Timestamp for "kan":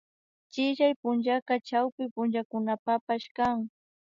3.37-3.57